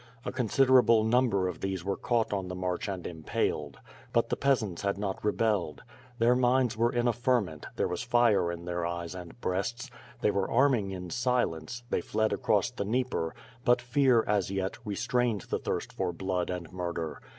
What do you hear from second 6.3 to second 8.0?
minds were in a ferment; there